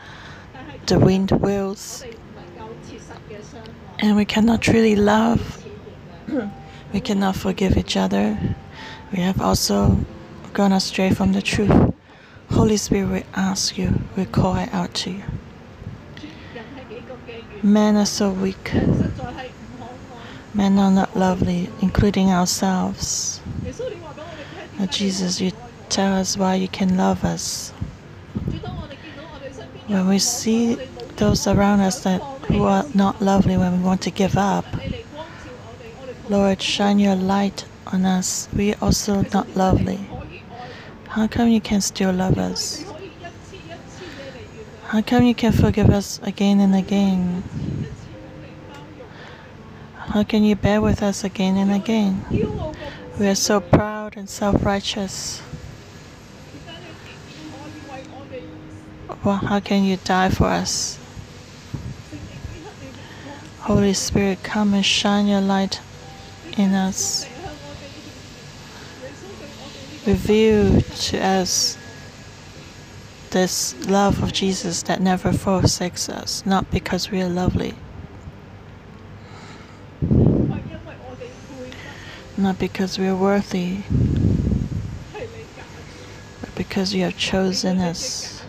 [0.88, 2.04] the wind wheels,
[4.00, 5.64] and we cannot truly really love
[6.94, 8.38] we cannot forgive each other,
[9.12, 9.98] we have also
[10.54, 11.94] gone astray from the truth.
[12.52, 15.24] Holy Spirit, we ask you, we cry out to you.
[17.62, 18.74] Men are so weak.
[20.54, 23.42] Men are not lovely, including ourselves.
[24.80, 25.52] Now, Jesus, you
[25.90, 27.72] tell us why you can love us.
[29.88, 30.76] When we see
[31.18, 34.66] those around us that who are not lovely, when we want to give up,
[36.30, 38.50] Lord, shine your light on us.
[38.54, 40.10] We are also not lovely.
[41.08, 42.84] How come you can still love us?
[44.88, 47.44] How come you can forgive us again and again?
[49.96, 52.26] How can you bear with us again and again?
[53.18, 55.42] We are so proud and self righteous.
[59.24, 61.00] Well, how can you die for us?
[63.62, 65.82] Holy Spirit, come and shine your light
[66.58, 67.28] in us,
[70.06, 71.78] reveal to us
[73.32, 77.76] this love of Jesus that never forsakes us, not because we are lovely,
[82.38, 83.80] not because we are worthy,
[86.42, 88.44] but because you have chosen us.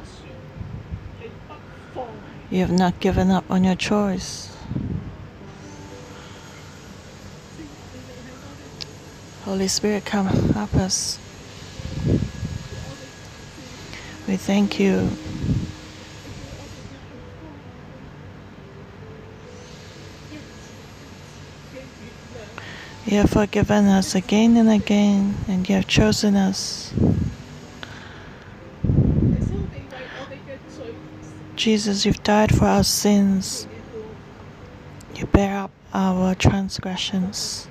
[2.50, 4.57] You have not given up on your choice.
[9.48, 11.18] Holy Spirit, come help us.
[14.28, 15.08] We thank you.
[23.06, 26.92] You have forgiven us again and again, and you have chosen us.
[31.56, 33.66] Jesus, you've died for our sins.
[35.14, 37.66] You bear up our transgressions.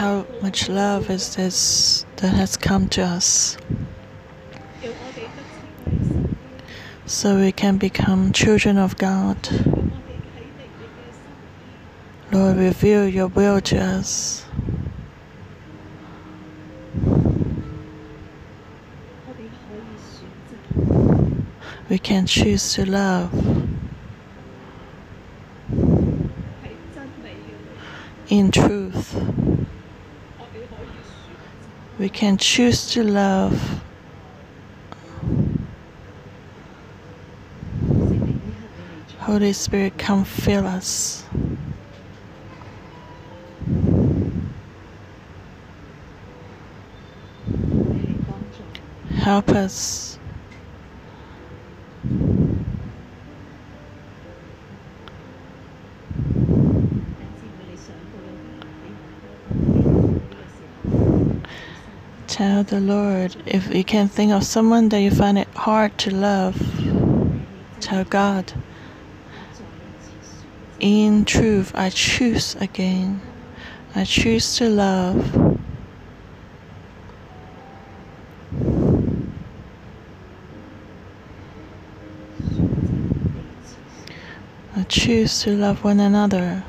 [0.00, 3.58] How much love is this that has come to us?
[7.04, 9.36] So we can become children of God.
[12.32, 14.46] Lord, reveal your will to us.
[21.90, 23.34] We can choose to love.
[28.30, 29.29] In truth.
[32.00, 33.82] We can choose to love.
[39.18, 41.24] Holy Spirit, come fill us.
[49.16, 50.09] Help us.
[62.70, 63.34] the Lord.
[63.46, 66.56] If you can think of someone that you find it hard to love,
[67.80, 68.52] tell God,
[70.78, 73.20] in truth, I choose again.
[73.96, 75.58] I choose to love.
[84.76, 86.62] I choose to love one another.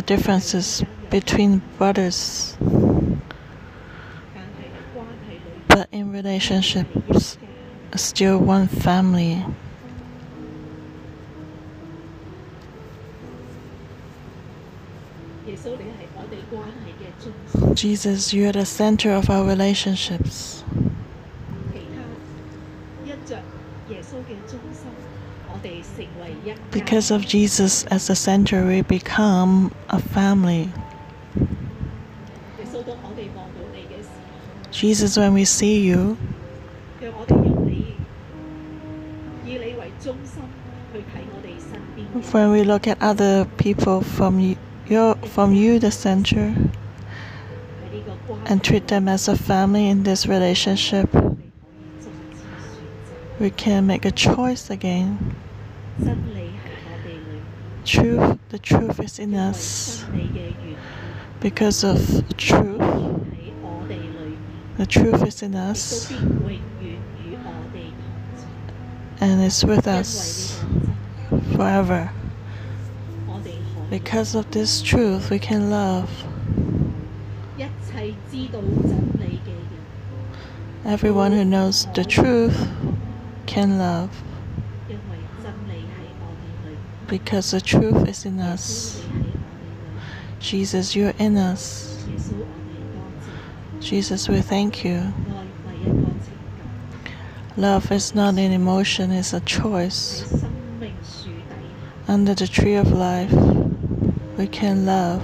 [0.00, 2.56] The differences between brothers,
[5.68, 7.36] but in relationships,
[7.96, 9.44] still one family.
[17.74, 20.64] Jesus, you are the center of our relationships.
[26.70, 30.72] Because of Jesus as the center, we become family.
[34.70, 36.16] Jesus, when we see you,
[42.32, 46.54] when we look at other people from you, your, from you, the center,
[48.46, 51.08] and treat them as a family in this relationship,
[53.38, 55.36] we can make a choice again
[57.90, 60.04] truth, the truth is in us.
[61.40, 61.98] Because of
[62.36, 62.80] truth,
[64.76, 66.12] the truth is in us
[69.20, 70.62] and it's with us
[71.56, 72.12] forever.
[73.90, 76.08] Because of this truth, we can love.
[80.84, 82.68] Everyone who knows the truth
[83.46, 84.22] can love
[87.10, 89.02] because the truth is in us.
[90.38, 92.06] Jesus, you're in us.
[93.80, 95.12] Jesus, we thank you.
[97.56, 100.32] Love is not an emotion, it's a choice.
[102.06, 103.32] Under the tree of life,
[104.38, 105.22] we can love.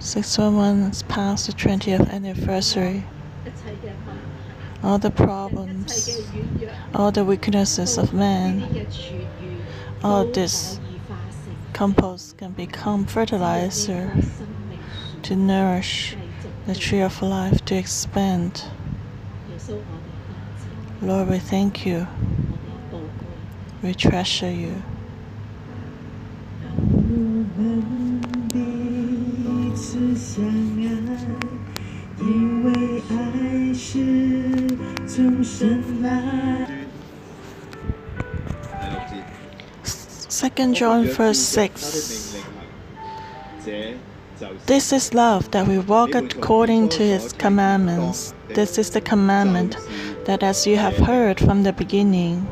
[0.00, 3.04] 611 has past the 20th anniversary
[4.82, 6.20] all the problems,
[6.94, 8.86] all the weaknesses of man,
[10.02, 10.80] all this
[11.72, 14.12] compost can become fertilizer
[15.22, 16.16] to nourish
[16.66, 18.64] the tree of life to expand.
[21.00, 22.06] Lord, we thank you.
[23.82, 24.82] We treasure you.
[40.28, 42.36] Second John verse six.
[44.66, 48.34] This is love that we walk according to his commandments.
[48.50, 49.76] This is the commandment
[50.26, 52.46] that as you have heard from the beginning,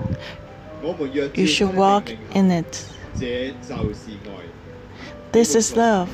[1.35, 2.89] you should walk in it.
[5.31, 6.11] This is love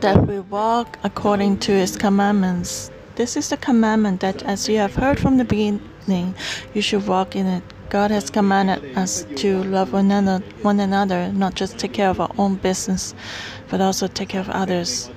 [0.00, 2.90] that we walk according to his commandments.
[3.22, 6.34] This is the commandment that as you have heard from the beginning,
[6.74, 7.62] you should walk in it.
[7.88, 12.18] God has commanded us to love one another, one another, not just take care of
[12.20, 13.14] our own business,
[13.70, 15.08] but also take care of others.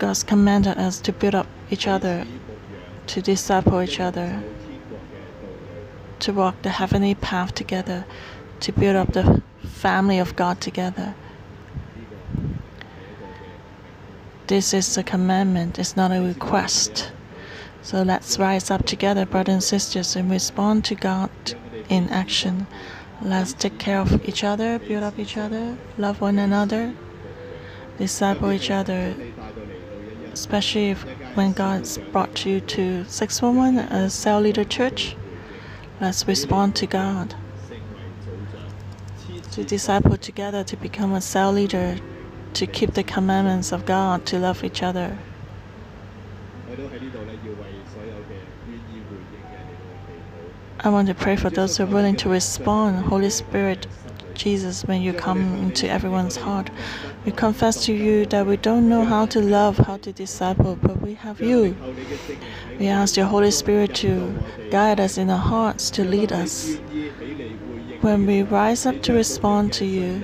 [0.00, 2.26] God's commanded us to build up each other,
[3.06, 4.42] to disciple each other,
[6.18, 8.04] to walk the heavenly path together,
[8.58, 11.14] to build up the family of God together.
[14.48, 17.12] This is a commandment, it's not a request.
[17.82, 21.28] So let's rise up together, brothers and sisters, and respond to God
[21.90, 22.66] in action.
[23.20, 26.94] Let's take care of each other, build up each other, love one another,
[27.98, 29.14] disciple each other,
[30.32, 31.02] especially if,
[31.34, 35.14] when God's brought you to 611, a cell leader church.
[36.00, 37.34] Let's respond to God,
[39.50, 41.98] to disciple together, to become a cell leader
[42.58, 45.16] to keep the commandments of God, to love each other.
[50.80, 53.04] I want to pray for those who are willing to respond.
[53.04, 53.86] Holy Spirit,
[54.34, 56.68] Jesus, when you come into everyone's heart,
[57.24, 61.00] we confess to you that we don't know how to love, how to disciple, but
[61.00, 61.76] we have you.
[62.80, 64.36] We ask your Holy Spirit to
[64.72, 66.76] guide us in our hearts, to lead us.
[68.00, 70.22] When we rise up to respond to you,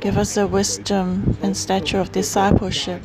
[0.00, 3.02] Give us the wisdom and stature of discipleship.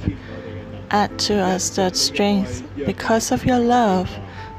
[0.92, 4.10] Add to us that strength because of your love.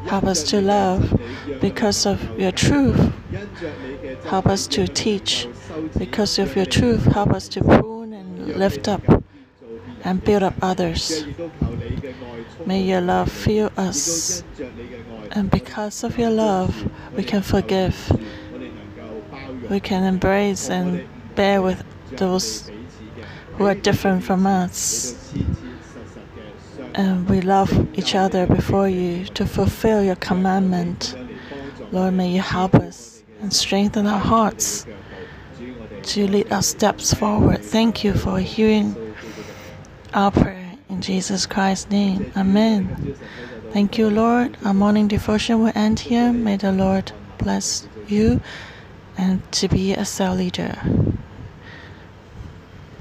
[0.04, 1.18] Help us to love
[1.60, 3.12] because of your truth.
[4.26, 5.48] Help us to teach
[5.98, 7.04] because of your truth.
[7.06, 9.02] Help us to prune and lift up
[10.04, 11.24] and build up others.
[12.66, 14.44] May your love fill us.
[15.32, 17.96] And because of your love, we can forgive.
[19.70, 21.82] We can embrace and bear with
[22.12, 22.70] those
[23.56, 25.32] who are different from us.
[26.94, 31.14] And we love each other before you to fulfill your commandment.
[31.92, 34.86] Lord, may you help us and strengthen our hearts
[36.02, 37.62] to lead our steps forward.
[37.62, 38.96] Thank you for hearing
[40.14, 42.32] our prayer in Jesus Christ's name.
[42.36, 43.16] Amen.
[43.72, 44.56] Thank you, Lord.
[44.64, 46.32] Our morning devotion will end here.
[46.32, 48.40] May the Lord bless you
[49.18, 50.78] and to be a cell leader.